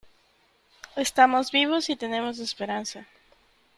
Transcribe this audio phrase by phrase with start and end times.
[0.95, 3.05] estamos vivos y tenemos esperanza.